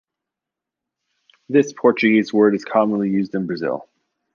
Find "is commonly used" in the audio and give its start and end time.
2.55-3.35